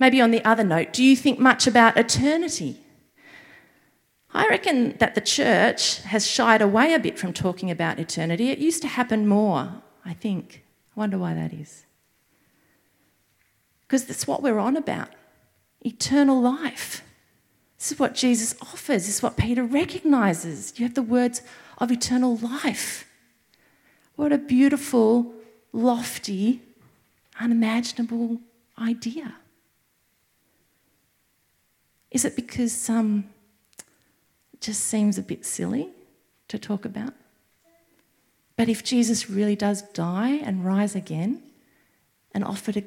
Maybe 0.00 0.20
on 0.22 0.30
the 0.30 0.42
other 0.46 0.64
note, 0.64 0.94
do 0.94 1.04
you 1.04 1.14
think 1.14 1.38
much 1.38 1.66
about 1.66 1.98
eternity? 1.98 2.80
I 4.32 4.48
reckon 4.48 4.96
that 4.98 5.14
the 5.14 5.20
church 5.20 6.00
has 6.02 6.26
shied 6.26 6.62
away 6.62 6.94
a 6.94 6.98
bit 6.98 7.18
from 7.18 7.34
talking 7.34 7.70
about 7.70 7.98
eternity. 7.98 8.48
It 8.48 8.58
used 8.58 8.80
to 8.82 8.88
happen 8.88 9.28
more, 9.28 9.82
I 10.04 10.14
think. 10.14 10.64
I 10.96 11.00
wonder 11.00 11.18
why 11.18 11.34
that 11.34 11.52
is. 11.52 11.84
Because 13.82 14.06
that's 14.06 14.26
what 14.26 14.42
we're 14.42 14.58
on 14.58 14.76
about 14.76 15.08
eternal 15.82 16.40
life. 16.40 17.02
This 17.76 17.92
is 17.92 17.98
what 17.98 18.14
Jesus 18.14 18.54
offers, 18.62 19.06
this 19.06 19.16
is 19.16 19.22
what 19.22 19.36
Peter 19.36 19.64
recognizes. 19.64 20.78
You 20.78 20.86
have 20.86 20.94
the 20.94 21.02
words 21.02 21.42
of 21.76 21.90
eternal 21.90 22.36
life. 22.36 23.06
What 24.16 24.32
a 24.32 24.38
beautiful, 24.38 25.34
lofty, 25.72 26.62
unimaginable 27.38 28.40
idea. 28.78 29.34
Is 32.10 32.24
it 32.24 32.34
because 32.34 32.88
um, 32.88 33.24
it 34.52 34.60
just 34.60 34.82
seems 34.82 35.18
a 35.18 35.22
bit 35.22 35.44
silly 35.46 35.90
to 36.48 36.58
talk 36.58 36.84
about? 36.84 37.14
But 38.56 38.68
if 38.68 38.84
Jesus 38.84 39.30
really 39.30 39.56
does 39.56 39.82
die 39.82 40.32
and 40.32 40.64
rise 40.64 40.94
again 40.94 41.42
and 42.34 42.44
offer 42.44 42.72
to 42.72 42.82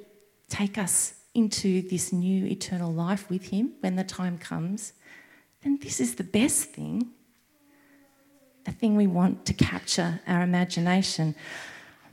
take 0.49 0.77
us 0.77 1.15
into 1.33 1.81
this 1.89 2.13
new 2.13 2.45
eternal 2.45 2.93
life 2.93 3.29
with 3.29 3.49
Him 3.49 3.71
when 3.79 3.95
the 3.95 4.03
time 4.03 4.37
comes, 4.37 4.93
then 5.63 5.79
this 5.81 5.99
is 5.99 6.15
the 6.15 6.23
best 6.23 6.69
thing, 6.69 7.09
the 8.65 8.71
thing 8.71 8.95
we 8.95 9.07
want 9.07 9.45
to 9.45 9.53
capture 9.53 10.19
our 10.27 10.43
imagination. 10.43 11.33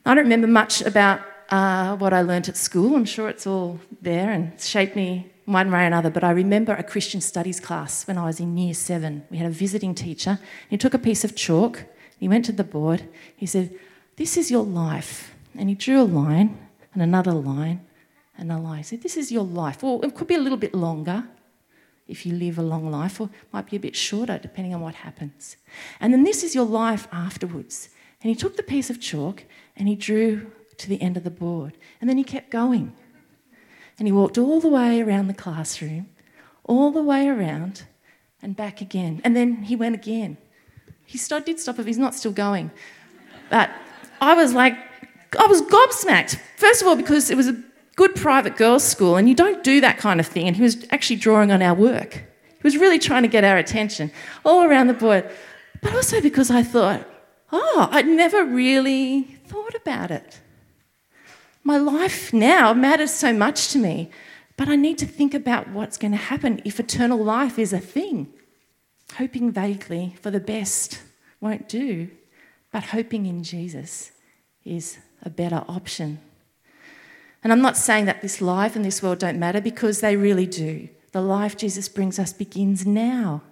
I 0.07 0.15
don't 0.15 0.25
remember 0.25 0.47
much 0.47 0.81
about 0.81 1.21
uh, 1.51 1.97
what 1.97 2.13
I 2.13 2.23
learnt 2.23 2.49
at 2.49 2.57
school. 2.57 2.97
I'm 2.97 3.05
sure 3.05 3.29
it's 3.29 3.47
all 3.47 3.81
there 4.01 4.31
and 4.31 4.59
shaped 4.59 4.97
me 4.97 5.30
one 5.45 5.71
way 5.71 5.83
or 5.83 5.87
another, 5.87 6.11
but 6.11 6.25
I 6.25 6.31
remember 6.31 6.73
a 6.73 6.83
Christian 6.83 7.21
studies 7.21 7.61
class 7.61 8.07
when 8.07 8.19
I 8.19 8.25
was 8.25 8.41
in 8.41 8.57
year 8.57 8.75
seven. 8.75 9.25
We 9.31 9.39
had 9.39 9.47
a 9.47 9.51
visiting 9.51 9.95
teacher. 9.95 10.39
He 10.69 10.77
took 10.77 10.95
a 10.95 10.99
piece 10.99 11.25
of 11.25 11.35
chalk, 11.35 11.85
he 12.19 12.29
went 12.29 12.45
to 12.47 12.53
the 12.53 12.65
board, 12.65 13.09
he 13.37 13.47
said, 13.47 13.75
This 14.17 14.37
is 14.37 14.51
your 14.51 14.65
life. 14.65 15.35
And 15.59 15.69
he 15.69 15.75
drew 15.75 16.01
a 16.01 16.05
line 16.05 16.59
and 16.93 17.03
another 17.03 17.33
line 17.33 17.81
and 18.39 18.53
a 18.53 18.59
line. 18.59 18.79
He 18.79 18.85
said, 18.85 19.03
This 19.03 19.17
is 19.17 19.33
your 19.33 19.45
life. 19.45 19.83
Or 19.83 20.05
it 20.05 20.15
could 20.15 20.29
be 20.29 20.35
a 20.35 20.41
little 20.41 20.59
bit 20.59 20.75
longer 20.75 21.25
if 22.07 22.27
you 22.27 22.35
live 22.35 22.59
a 22.59 22.63
long 22.63 22.91
life, 22.91 23.21
or 23.21 23.27
it 23.27 23.53
might 23.53 23.71
be 23.71 23.77
a 23.77 23.81
bit 23.81 23.95
shorter 23.97 24.39
depending 24.39 24.75
on 24.75 24.81
what 24.81 24.97
happens. 24.97 25.57
And 26.01 26.13
then 26.13 26.25
this 26.25 26.43
is 26.43 26.55
your 26.55 26.67
life 26.67 27.07
afterwards. 27.13 27.89
And 28.23 28.29
he 28.29 28.35
took 28.35 28.57
the 28.57 28.63
piece 28.63 28.91
of 28.91 29.01
chalk 29.01 29.45
and 29.77 29.89
he 29.89 29.95
drew 29.95 30.51
to 30.77 30.89
the 30.89 31.01
end 31.01 31.17
of 31.17 31.25
the 31.25 31.31
board. 31.31 31.77
And 32.01 32.11
then 32.11 32.19
he 32.19 32.25
kept 32.25 32.51
going. 32.51 32.93
And 34.01 34.09
he 34.09 34.13
walked 34.13 34.39
all 34.39 34.61
the 34.61 34.69
way 34.69 35.03
around 35.03 35.29
the 35.29 35.35
classroom, 35.35 36.09
all 36.65 36.91
the 36.91 37.03
way 37.03 37.29
around, 37.29 37.85
and 38.41 38.57
back 38.57 38.81
again. 38.81 39.21
And 39.23 39.37
then 39.37 39.65
he 39.65 39.77
went 39.77 39.95
again. 39.95 40.39
He 41.05 41.19
stopped, 41.19 41.45
did 41.45 41.61
stop, 41.61 41.77
but 41.77 41.87
he's 41.87 41.99
not 41.99 42.15
still 42.15 42.33
going. 42.33 42.71
But 43.51 43.71
I 44.23 44.35
was 44.35 44.55
like, 44.55 44.75
I 45.39 45.47
was 45.47 45.61
gobsmacked. 45.61 46.41
First 46.57 46.81
of 46.81 46.89
all, 46.89 46.97
because 46.97 47.31
it 47.31 47.37
was 47.37 47.49
a 47.49 47.63
good 47.95 48.15
private 48.15 48.57
girls' 48.57 48.85
school, 48.85 49.17
and 49.17 49.29
you 49.29 49.35
don't 49.35 49.63
do 49.63 49.83
that 49.83 49.99
kind 49.99 50.19
of 50.19 50.27
thing. 50.27 50.47
And 50.47 50.57
he 50.57 50.63
was 50.63 50.87
actually 50.91 51.17
drawing 51.17 51.53
on 51.53 51.61
our 51.61 51.75
work. 51.75 52.15
He 52.15 52.63
was 52.63 52.79
really 52.79 52.99
trying 52.99 53.23
to 53.23 53.29
get 53.29 53.45
our 53.45 53.59
attention 53.59 54.11
all 54.47 54.65
around 54.65 54.87
the 54.87 54.95
board. 54.95 55.31
But 55.83 55.95
also 55.95 56.23
because 56.23 56.51
I 56.51 56.63
thought, 56.63 57.07
oh, 57.53 57.89
I'd 57.93 58.07
never 58.07 58.47
really 58.47 59.39
thought 59.47 59.75
about 59.75 60.11
it. 60.11 60.40
My 61.63 61.77
life 61.77 62.33
now 62.33 62.73
matters 62.73 63.13
so 63.13 63.33
much 63.33 63.69
to 63.69 63.79
me, 63.79 64.11
but 64.57 64.69
I 64.69 64.77
need 64.77 64.99
to 64.99 65.07
think 65.07 65.35
about 65.35 65.69
what's 65.71 65.97
going 65.97 66.13
to 66.13 66.17
happen 66.17 66.61
if 66.65 66.81
eternal 66.81 67.19
life 67.19 67.59
is 67.59 67.73
a 67.73 67.79
thing. 67.79 68.29
Hoping 69.17 69.51
vaguely 69.51 70.17
for 70.21 70.31
the 70.31 70.41
best 70.41 71.01
won't 71.41 71.69
do, 71.69 72.09
but 72.71 72.85
hoping 72.85 73.27
in 73.27 73.43
Jesus 73.43 74.13
is 74.65 74.99
a 75.23 75.31
better 75.31 75.65
option. 75.69 76.21
And 77.43 77.53
I'm 77.53 77.63
not 77.63 77.77
saying 77.77 78.05
that 78.05 78.23
this 78.23 78.41
life 78.41 78.77
and 78.77 78.85
this 78.85 79.03
world 79.03 79.19
don't 79.19 79.39
matter 79.39 79.61
because 79.61 80.01
they 80.01 80.17
really 80.17 80.47
do. 80.47 80.89
The 81.13 81.23
life 81.23 81.57
Jesus 81.57 81.89
brings 81.89 82.19
us 82.19 82.33
begins 82.33 82.87
now. 82.87 83.43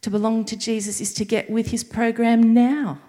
To 0.00 0.10
belong 0.10 0.44
to 0.46 0.56
Jesus 0.56 1.00
is 1.00 1.12
to 1.14 1.24
get 1.24 1.50
with 1.50 1.68
his 1.68 1.82
program 1.82 2.54
now. 2.54 3.00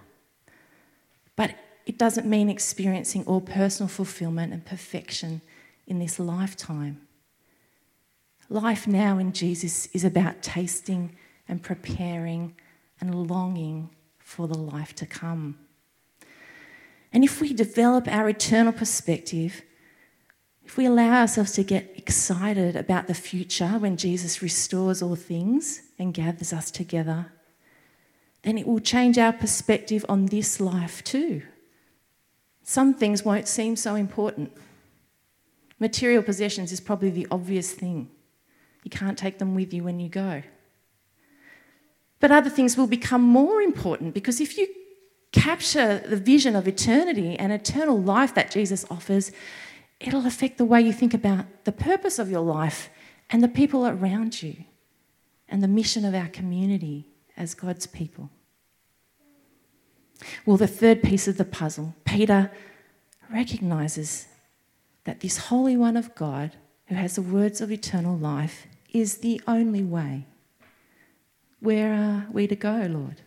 But 1.36 1.56
it 1.86 1.98
doesn't 1.98 2.25
mean 2.25 2.50
experiencing 2.50 3.24
all 3.25 3.42
personal 3.42 3.88
fulfillment 3.88 4.54
and 4.54 4.65
perfection 4.65 5.42
in 5.86 6.00
this 6.00 6.20
lifetime. 6.20 7.01
Life 8.50 8.88
now 8.88 9.18
in 9.18 9.34
Jesus 9.34 9.88
is 9.88 10.04
about 10.04 10.42
tasting 10.42 11.15
and 11.48 11.62
preparing 11.62 12.56
and 13.00 13.27
longing 13.27 13.89
for 14.20 14.48
the 14.48 14.58
life 14.58 14.96
to 14.96 15.06
come. 15.06 15.58
And 17.13 17.24
if 17.24 17.39
we 17.39 17.54
develop 17.54 18.08
our 18.08 18.27
eternal 18.30 18.74
perspective, 18.74 19.62
if 20.63 20.77
we 20.77 20.86
allow 20.86 21.22
ourselves 21.22 21.54
to 21.54 21.63
get 21.63 21.94
excited 21.96 22.75
about 22.75 23.08
the 23.08 23.13
future 23.13 23.68
when 23.68 23.98
Jesus 23.98 24.42
restores 24.42 25.01
all 25.01 25.15
things 25.15 25.84
and 26.00 26.13
gathers 26.13 26.51
us 26.51 26.72
together, 26.72 27.32
then 28.42 28.58
it 28.58 28.68
will 28.68 28.80
change 28.80 29.18
our 29.18 29.34
perspective 29.34 30.06
on 30.10 30.25
this 30.27 30.60
life 30.60 31.04
too. 31.04 31.44
Some 32.67 32.95
things 32.95 33.24
won't 33.24 33.48
seem 33.48 33.75
so 33.75 33.93
important. 33.93 34.51
Material 35.79 36.24
possessions 36.24 36.72
is 36.72 36.81
probably 36.81 37.12
the 37.12 37.27
obvious 37.29 37.72
thing. 37.72 38.10
You 38.84 38.89
can't 38.89 39.19
take 39.19 39.38
them 39.38 39.53
with 39.53 39.72
you 39.72 39.84
when 39.84 40.00
you 40.00 40.10
go. 40.10 40.41
But 42.19 42.31
other 42.31 42.50
things 42.50 42.75
will 42.75 42.88
become 42.88 43.22
more 43.22 43.62
important 43.62 44.15
because 44.15 44.41
if 44.41 44.57
you 44.57 44.67
capture 45.31 46.00
the 46.00 46.17
vision 46.17 46.55
of 46.55 46.67
eternity 46.67 47.38
and 47.38 47.51
eternal 47.51 48.01
life 48.01 48.34
that 48.34 48.50
Jesus 48.50 48.84
offers, 48.89 49.31
it'll 50.00 50.25
affect 50.25 50.57
the 50.57 50.65
way 50.65 50.81
you 50.81 50.91
think 50.91 51.13
about 51.13 51.45
the 51.65 51.72
purpose 51.72 52.17
of 52.17 52.31
your 52.31 52.41
life 52.41 52.89
and 53.29 53.43
the 53.43 53.48
people 53.48 53.86
around 53.86 54.41
you 54.41 54.55
and 55.48 55.62
the 55.62 55.67
mission 55.67 56.03
of 56.03 56.15
our 56.15 56.29
community 56.29 57.05
as 57.38 57.53
God's 57.53 57.86
people. 57.86 58.31
Well, 60.46 60.58
the 60.58 60.67
third 60.67 61.03
piece 61.03 61.27
of 61.27 61.38
the 61.38 61.46
puzzle, 61.46 61.96
Peter 62.05 62.51
recognizes 63.32 64.27
that 65.05 65.20
this 65.20 65.38
Holy 65.38 65.77
One 65.77 65.98
of 65.98 66.13
God, 66.15 66.51
who 66.88 66.96
has 66.96 67.15
the 67.15 67.22
words 67.22 67.62
of 67.62 67.72
eternal 67.72 68.17
life, 68.17 68.67
is 68.94 69.17
the 69.17 69.41
only 69.48 69.84
way. 69.84 70.25
Where 71.60 71.94
are 71.94 72.27
we 72.32 72.48
to 72.48 72.55
go, 72.55 72.88
Lord? 72.89 73.22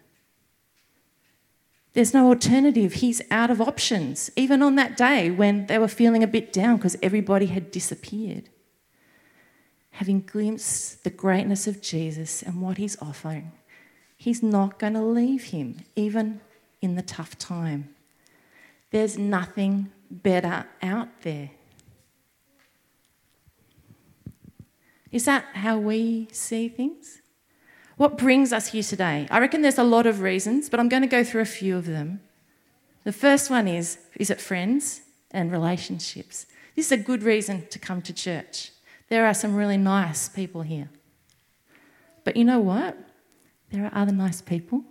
There's 1.95 2.15
no 2.15 2.29
alternative. 2.29 2.95
He's 2.95 3.23
out 3.31 3.51
of 3.51 3.61
options, 3.61 4.31
even 4.37 4.63
on 4.63 4.77
that 4.77 4.97
day 4.97 5.31
when 5.31 5.67
they 5.67 5.79
were 5.79 5.89
feeling 5.89 6.23
a 6.23 6.29
bit 6.29 6.53
down 6.53 6.77
because 6.77 6.97
everybody 7.03 7.47
had 7.47 7.71
disappeared. 7.71 8.49
Having 9.93 10.21
glimpsed 10.21 11.03
the 11.03 11.11
greatness 11.11 11.67
of 11.67 11.83
Jesus 11.83 12.43
and 12.43 12.63
what 12.63 12.77
he's 12.77 13.01
offering, 13.03 13.51
he's 14.17 14.43
not 14.43 14.79
going 14.79 14.93
to 14.93 15.03
leave 15.03 15.45
him, 15.45 15.79
even 15.97 16.41
in 16.81 16.95
the 16.95 17.03
tough 17.03 17.37
time. 17.39 17.95
There's 18.91 19.19
nothing 19.19 19.93
better 20.11 20.67
out 20.83 21.09
there. 21.23 21.51
Is 25.11 25.25
that 25.25 25.45
how 25.55 25.79
we 25.79 26.29
see 26.33 26.69
things? 26.69 27.21
What 27.97 28.17
brings 28.17 28.53
us 28.53 28.69
here 28.69 28.83
today? 28.83 29.27
I 29.31 29.41
reckon 29.41 29.63
there's 29.63 29.79
a 29.79 29.85
lot 29.85 30.07
of 30.07 30.21
reasons, 30.21 30.69
but 30.69 30.79
I'm 30.79 30.89
going 30.89 31.03
to 31.03 31.09
go 31.09 31.25
through 31.25 31.43
a 31.43 31.47
few 31.47 31.77
of 31.77 31.87
them. 31.87 32.21
The 33.05 33.13
first 33.13 33.51
one 33.51 33.67
is 33.67 33.99
is 34.17 34.31
it 34.31 34.41
friends 34.41 35.01
and 35.31 35.51
relationships? 35.51 36.47
This 36.77 36.87
is 36.87 36.93
a 36.93 37.03
good 37.03 37.23
reason 37.23 37.67
to 37.71 37.79
come 37.79 38.03
to 38.03 38.13
church. 38.13 38.71
There 39.09 39.27
are 39.27 39.35
some 39.35 39.57
really 39.57 39.79
nice 39.79 40.29
people 40.29 40.63
here. 40.63 40.91
But 42.25 42.37
you 42.37 42.45
know 42.45 42.61
what? 42.61 42.97
There 43.71 43.85
are 43.85 43.91
other 43.95 44.13
nice 44.13 44.43
people 44.43 44.85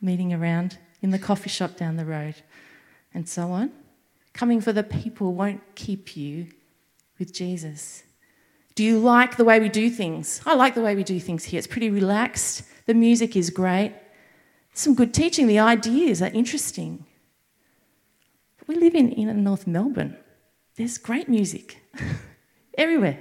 meeting 0.00 0.32
around 0.32 0.78
in 1.04 1.10
the 1.10 1.18
coffee 1.18 1.50
shop 1.50 1.76
down 1.76 1.98
the 1.98 2.04
road 2.06 2.34
and 3.12 3.28
so 3.28 3.52
on. 3.52 3.70
Coming 4.32 4.62
for 4.62 4.72
the 4.72 4.82
people 4.82 5.34
won't 5.34 5.60
keep 5.74 6.16
you 6.16 6.46
with 7.18 7.30
Jesus. 7.30 8.04
Do 8.74 8.82
you 8.82 8.98
like 8.98 9.36
the 9.36 9.44
way 9.44 9.60
we 9.60 9.68
do 9.68 9.90
things? 9.90 10.40
I 10.46 10.54
like 10.54 10.74
the 10.74 10.80
way 10.80 10.96
we 10.96 11.04
do 11.04 11.20
things 11.20 11.44
here. 11.44 11.58
It's 11.58 11.66
pretty 11.66 11.90
relaxed. 11.90 12.62
The 12.86 12.94
music 12.94 13.36
is 13.36 13.50
great. 13.50 13.92
Some 14.72 14.94
good 14.94 15.12
teaching. 15.12 15.46
The 15.46 15.58
ideas 15.58 16.22
are 16.22 16.30
interesting. 16.30 17.04
But 18.56 18.68
we 18.68 18.76
live 18.76 18.94
in, 18.94 19.12
in 19.12 19.44
North 19.44 19.66
Melbourne. 19.66 20.16
There's 20.76 20.96
great 20.96 21.28
music 21.28 21.82
everywhere 22.78 23.20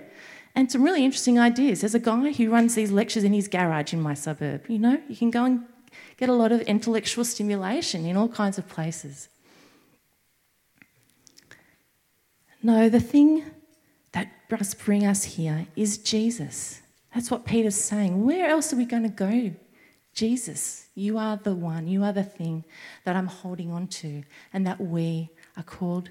and 0.55 0.71
some 0.71 0.83
really 0.83 1.03
interesting 1.03 1.37
ideas. 1.37 1.81
There's 1.81 1.95
a 1.95 1.99
guy 1.99 2.31
who 2.31 2.49
runs 2.49 2.75
these 2.75 2.93
lectures 2.93 3.25
in 3.25 3.33
his 3.33 3.49
garage 3.49 3.91
in 3.91 4.01
my 4.01 4.13
suburb. 4.13 4.69
You 4.69 4.79
know, 4.79 5.01
you 5.09 5.17
can 5.17 5.31
go 5.31 5.43
and 5.43 5.65
get 6.17 6.29
a 6.29 6.33
lot 6.33 6.51
of 6.51 6.61
intellectual 6.61 7.25
stimulation 7.25 8.05
in 8.05 8.17
all 8.17 8.29
kinds 8.29 8.57
of 8.57 8.67
places. 8.67 9.29
No, 12.61 12.89
the 12.89 12.99
thing 12.99 13.43
that 14.13 14.31
must 14.49 14.83
bring 14.83 15.05
us 15.05 15.23
here 15.23 15.67
is 15.75 15.97
Jesus. 15.97 16.81
That's 17.13 17.29
what 17.29 17.45
Peter's 17.45 17.75
saying. 17.75 18.25
Where 18.25 18.49
else 18.49 18.71
are 18.71 18.77
we 18.77 18.85
going 18.85 19.03
to 19.03 19.09
go? 19.09 19.53
Jesus, 20.13 20.87
you 20.95 21.17
are 21.17 21.37
the 21.37 21.55
one, 21.55 21.87
you 21.87 22.03
are 22.03 22.13
the 22.13 22.23
thing 22.23 22.63
that 23.03 23.15
I'm 23.15 23.27
holding 23.27 23.71
on 23.71 23.87
to, 23.87 24.23
and 24.53 24.65
that 24.67 24.79
we 24.79 25.29
are 25.57 25.63
called 25.63 26.09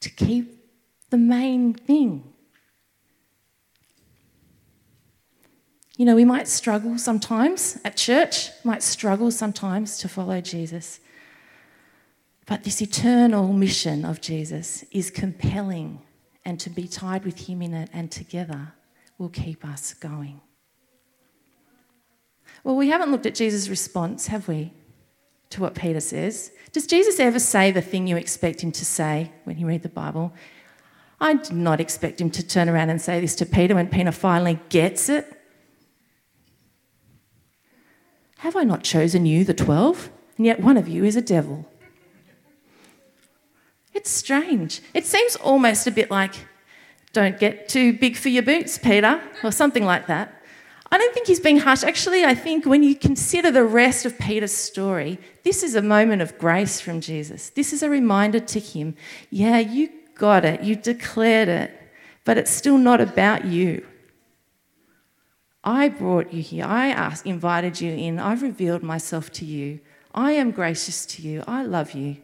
to 0.00 0.10
keep 0.10 0.64
the 1.10 1.16
main 1.16 1.72
thing. 1.72 2.33
You 5.96 6.04
know, 6.04 6.16
we 6.16 6.24
might 6.24 6.48
struggle 6.48 6.98
sometimes 6.98 7.78
at 7.84 7.96
church, 7.96 8.50
might 8.64 8.82
struggle 8.82 9.30
sometimes 9.30 9.96
to 9.98 10.08
follow 10.08 10.40
Jesus. 10.40 11.00
But 12.46 12.64
this 12.64 12.82
eternal 12.82 13.52
mission 13.52 14.04
of 14.04 14.20
Jesus 14.20 14.84
is 14.90 15.10
compelling 15.10 16.02
and 16.44 16.58
to 16.60 16.68
be 16.68 16.88
tied 16.88 17.24
with 17.24 17.48
Him 17.48 17.62
in 17.62 17.72
it 17.72 17.90
and 17.92 18.10
together 18.10 18.72
will 19.18 19.28
keep 19.28 19.64
us 19.64 19.94
going. 19.94 20.40
Well, 22.64 22.76
we 22.76 22.88
haven't 22.88 23.12
looked 23.12 23.26
at 23.26 23.34
Jesus' 23.34 23.68
response, 23.68 24.26
have 24.26 24.48
we, 24.48 24.72
to 25.50 25.60
what 25.60 25.74
Peter 25.74 26.00
says? 26.00 26.50
Does 26.72 26.86
Jesus 26.86 27.20
ever 27.20 27.38
say 27.38 27.70
the 27.70 27.82
thing 27.82 28.06
you 28.06 28.16
expect 28.16 28.62
him 28.62 28.72
to 28.72 28.84
say 28.84 29.30
when 29.44 29.58
you 29.58 29.66
read 29.66 29.82
the 29.82 29.88
Bible? 29.88 30.32
I 31.20 31.34
did 31.34 31.52
not 31.52 31.80
expect 31.80 32.20
him 32.20 32.30
to 32.30 32.46
turn 32.46 32.68
around 32.68 32.90
and 32.90 33.00
say 33.00 33.20
this 33.20 33.36
to 33.36 33.46
Peter 33.46 33.74
when 33.74 33.88
Peter 33.88 34.12
finally 34.12 34.58
gets 34.70 35.08
it. 35.08 35.33
Have 38.44 38.56
I 38.56 38.62
not 38.62 38.84
chosen 38.84 39.24
you, 39.24 39.42
the 39.42 39.54
twelve? 39.54 40.10
And 40.36 40.44
yet 40.44 40.60
one 40.60 40.76
of 40.76 40.86
you 40.86 41.02
is 41.02 41.16
a 41.16 41.22
devil. 41.22 41.66
It's 43.94 44.10
strange. 44.10 44.82
It 44.92 45.06
seems 45.06 45.34
almost 45.36 45.86
a 45.86 45.90
bit 45.90 46.10
like, 46.10 46.34
don't 47.14 47.38
get 47.38 47.70
too 47.70 47.94
big 47.94 48.18
for 48.18 48.28
your 48.28 48.42
boots, 48.42 48.76
Peter, 48.76 49.18
or 49.42 49.50
something 49.50 49.86
like 49.86 50.08
that. 50.08 50.42
I 50.92 50.98
don't 50.98 51.14
think 51.14 51.26
he's 51.26 51.40
being 51.40 51.56
harsh. 51.56 51.84
Actually, 51.84 52.26
I 52.26 52.34
think 52.34 52.66
when 52.66 52.82
you 52.82 52.94
consider 52.94 53.50
the 53.50 53.64
rest 53.64 54.04
of 54.04 54.18
Peter's 54.18 54.52
story, 54.52 55.18
this 55.42 55.62
is 55.62 55.74
a 55.74 55.80
moment 55.80 56.20
of 56.20 56.36
grace 56.36 56.80
from 56.80 57.00
Jesus. 57.00 57.48
This 57.48 57.72
is 57.72 57.82
a 57.82 57.88
reminder 57.88 58.40
to 58.40 58.60
him 58.60 58.94
yeah, 59.30 59.58
you 59.58 59.88
got 60.16 60.44
it, 60.44 60.62
you 60.62 60.76
declared 60.76 61.48
it, 61.48 61.70
but 62.26 62.36
it's 62.36 62.50
still 62.50 62.76
not 62.76 63.00
about 63.00 63.46
you. 63.46 63.86
I 65.64 65.88
brought 65.88 66.32
you 66.32 66.42
here. 66.42 66.66
I 66.66 66.88
asked, 66.88 67.26
invited 67.26 67.80
you 67.80 67.92
in. 67.92 68.20
I've 68.20 68.42
revealed 68.42 68.82
myself 68.82 69.32
to 69.32 69.44
you. 69.44 69.80
I 70.14 70.32
am 70.32 70.50
gracious 70.52 71.06
to 71.06 71.22
you. 71.22 71.42
I 71.48 71.64
love 71.64 71.92
you 71.92 72.18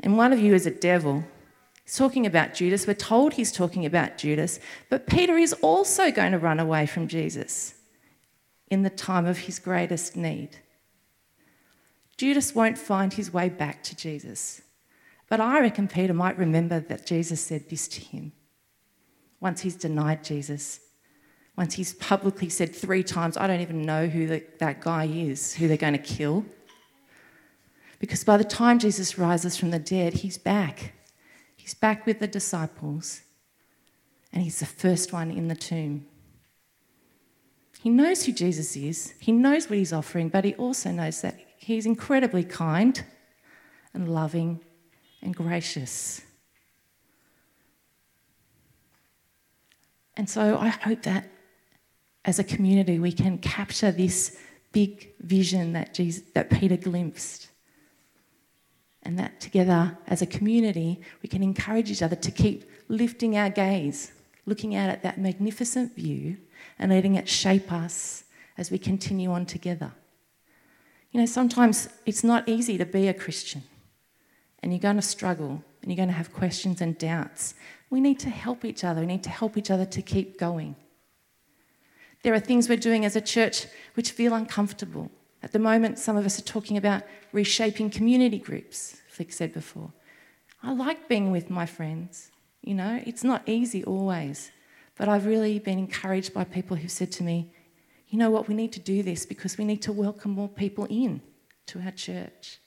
and 0.00 0.16
one 0.16 0.32
of 0.32 0.40
you 0.40 0.54
is 0.54 0.66
a 0.66 0.70
devil. 0.70 1.24
He's 1.84 1.96
talking 1.96 2.26
about 2.26 2.54
Judas. 2.54 2.86
We're 2.86 2.94
told 2.94 3.34
he's 3.34 3.52
talking 3.52 3.84
about 3.86 4.18
Judas, 4.18 4.58
but 4.88 5.06
Peter 5.06 5.36
is 5.36 5.52
also 5.54 6.10
going 6.10 6.32
to 6.32 6.38
run 6.38 6.58
away 6.58 6.86
from 6.86 7.06
Jesus 7.06 7.74
in 8.68 8.82
the 8.82 8.90
time 8.90 9.26
of 9.26 9.38
his 9.38 9.58
greatest 9.58 10.16
need. 10.16 10.58
Judas 12.16 12.54
won't 12.54 12.78
find 12.78 13.12
his 13.12 13.32
way 13.32 13.48
back 13.48 13.82
to 13.84 13.96
Jesus, 13.96 14.62
but 15.28 15.40
I 15.40 15.60
reckon 15.60 15.88
Peter 15.88 16.14
might 16.14 16.38
remember 16.38 16.80
that 16.80 17.06
Jesus 17.06 17.40
said 17.40 17.68
this 17.68 17.88
to 17.88 18.00
him 18.00 18.32
once 19.40 19.60
he's 19.60 19.76
denied 19.76 20.24
Jesus. 20.24 20.80
Once 21.56 21.74
he's 21.74 21.92
publicly 21.94 22.48
said 22.48 22.74
three 22.74 23.02
times, 23.02 23.36
I 23.36 23.46
don't 23.46 23.60
even 23.60 23.82
know 23.82 24.06
who 24.06 24.26
the, 24.26 24.44
that 24.58 24.80
guy 24.80 25.04
is, 25.04 25.54
who 25.54 25.68
they're 25.68 25.76
going 25.76 25.92
to 25.92 25.98
kill. 25.98 26.44
Because 27.98 28.24
by 28.24 28.36
the 28.36 28.44
time 28.44 28.78
Jesus 28.78 29.18
rises 29.18 29.56
from 29.56 29.70
the 29.70 29.78
dead, 29.78 30.14
he's 30.14 30.38
back. 30.38 30.94
He's 31.56 31.74
back 31.74 32.06
with 32.06 32.18
the 32.18 32.26
disciples, 32.26 33.20
and 34.32 34.42
he's 34.42 34.60
the 34.60 34.66
first 34.66 35.12
one 35.12 35.30
in 35.30 35.48
the 35.48 35.54
tomb. 35.54 36.06
He 37.82 37.90
knows 37.90 38.24
who 38.24 38.32
Jesus 38.32 38.76
is, 38.76 39.14
he 39.20 39.32
knows 39.32 39.68
what 39.68 39.78
he's 39.78 39.92
offering, 39.92 40.30
but 40.30 40.44
he 40.44 40.54
also 40.54 40.90
knows 40.90 41.20
that 41.20 41.38
he's 41.56 41.86
incredibly 41.86 42.44
kind 42.44 43.04
and 43.92 44.08
loving 44.08 44.60
and 45.22 45.34
gracious. 45.34 46.22
And 50.16 50.28
so 50.28 50.58
I 50.58 50.68
hope 50.68 51.02
that 51.02 51.28
as 52.24 52.38
a 52.38 52.44
community 52.44 52.98
we 52.98 53.12
can 53.12 53.38
capture 53.38 53.90
this 53.90 54.38
big 54.72 55.12
vision 55.20 55.72
that, 55.72 55.94
Jesus, 55.94 56.22
that 56.34 56.50
Peter 56.50 56.76
glimpsed 56.76 57.48
and 59.02 59.18
that 59.18 59.40
together 59.40 59.96
as 60.06 60.22
a 60.22 60.26
community 60.26 61.00
we 61.22 61.28
can 61.28 61.42
encourage 61.42 61.90
each 61.90 62.02
other 62.02 62.16
to 62.16 62.30
keep 62.30 62.70
lifting 62.88 63.36
our 63.36 63.50
gaze, 63.50 64.12
looking 64.46 64.74
out 64.74 64.90
at 64.90 65.02
that 65.02 65.18
magnificent 65.18 65.94
view 65.96 66.36
and 66.78 66.90
letting 66.90 67.14
it 67.14 67.28
shape 67.28 67.72
us 67.72 68.24
as 68.58 68.70
we 68.70 68.78
continue 68.78 69.30
on 69.30 69.46
together. 69.46 69.92
You 71.12 71.20
know, 71.20 71.26
sometimes 71.26 71.88
it's 72.06 72.22
not 72.22 72.48
easy 72.48 72.78
to 72.78 72.86
be 72.86 73.08
a 73.08 73.14
Christian, 73.14 73.62
and 74.62 74.72
you're 74.72 74.80
going 74.80 74.96
to 74.96 75.02
struggle 75.02 75.64
and 75.82 75.90
you're 75.90 75.96
going 75.96 76.08
to 76.08 76.14
have 76.14 76.32
questions 76.32 76.80
and 76.80 76.96
doubts. 76.98 77.54
We 77.88 78.00
need 78.00 78.20
to 78.20 78.30
help 78.30 78.64
each 78.64 78.84
other. 78.84 79.00
We 79.00 79.06
need 79.06 79.24
to 79.24 79.30
help 79.30 79.56
each 79.56 79.70
other 79.70 79.86
to 79.86 80.02
keep 80.02 80.38
going. 80.38 80.76
There 82.22 82.34
are 82.34 82.40
things 82.40 82.68
we're 82.68 82.76
doing 82.76 83.04
as 83.04 83.16
a 83.16 83.20
church 83.20 83.66
which 83.94 84.10
feel 84.10 84.34
uncomfortable. 84.34 85.10
At 85.42 85.52
the 85.52 85.58
moment, 85.58 85.98
some 85.98 86.16
of 86.16 86.26
us 86.26 86.38
are 86.38 86.44
talking 86.44 86.76
about 86.76 87.02
reshaping 87.32 87.90
community 87.90 88.38
groups, 88.38 89.00
Flick 89.08 89.32
said 89.32 89.52
before. 89.52 89.92
I 90.62 90.72
like 90.74 91.08
being 91.08 91.30
with 91.30 91.48
my 91.48 91.64
friends. 91.64 92.30
You 92.62 92.74
know, 92.74 93.02
it's 93.06 93.24
not 93.24 93.48
easy 93.48 93.82
always, 93.84 94.52
but 94.96 95.08
I've 95.08 95.24
really 95.24 95.58
been 95.58 95.78
encouraged 95.78 96.34
by 96.34 96.44
people 96.44 96.76
who've 96.76 96.90
said 96.90 97.10
to 97.12 97.22
me, 97.22 97.52
you 98.08 98.18
know 98.18 98.30
what, 98.30 98.48
we 98.48 98.54
need 98.54 98.72
to 98.72 98.80
do 98.80 99.02
this 99.02 99.24
because 99.24 99.56
we 99.56 99.64
need 99.64 99.80
to 99.82 99.92
welcome 99.92 100.32
more 100.32 100.48
people 100.48 100.86
in 100.90 101.22
to 101.66 101.80
our 101.80 101.92
church. 101.92 102.58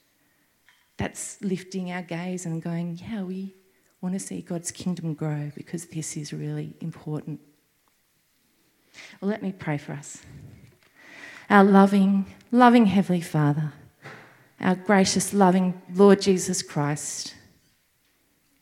That's 0.97 1.39
lifting 1.41 1.91
our 1.91 2.01
gaze 2.01 2.45
and 2.45 2.61
going, 2.61 2.99
yeah, 3.03 3.23
we 3.23 3.55
want 4.01 4.13
to 4.13 4.19
see 4.19 4.41
God's 4.41 4.71
kingdom 4.71 5.13
grow 5.13 5.51
because 5.55 5.85
this 5.85 6.17
is 6.17 6.33
really 6.33 6.75
important. 6.81 7.39
Well, 9.19 9.29
let 9.29 9.43
me 9.43 9.51
pray 9.51 9.77
for 9.77 9.93
us. 9.93 10.21
Our 11.49 11.63
loving, 11.63 12.25
loving 12.51 12.85
Heavenly 12.85 13.21
Father, 13.21 13.73
our 14.59 14.75
gracious, 14.75 15.33
loving 15.33 15.81
Lord 15.93 16.21
Jesus 16.21 16.61
Christ, 16.61 17.35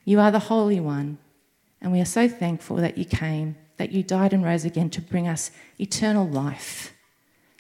you 0.03 0.19
are 0.19 0.31
the 0.31 0.39
Holy 0.39 0.79
One, 0.79 1.17
and 1.81 1.91
we 1.91 2.01
are 2.01 2.05
so 2.05 2.27
thankful 2.27 2.77
that 2.77 2.97
you 2.97 3.05
came, 3.05 3.55
that 3.77 3.91
you 3.91 4.03
died 4.03 4.33
and 4.33 4.43
rose 4.43 4.65
again 4.65 4.89
to 4.91 5.01
bring 5.01 5.27
us 5.27 5.51
eternal 5.79 6.27
life. 6.27 6.93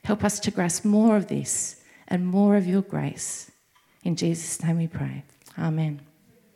Help 0.03 0.23
us 0.23 0.39
to 0.39 0.51
grasp 0.51 0.83
more 0.83 1.15
of 1.15 1.27
this 1.27 1.81
and 2.07 2.25
more 2.25 2.55
of 2.55 2.67
your 2.67 2.81
grace. 2.81 3.51
In 4.03 4.15
Jesus' 4.15 4.63
name 4.63 4.77
we 4.77 4.87
pray. 4.87 5.23
Amen. 5.57 6.01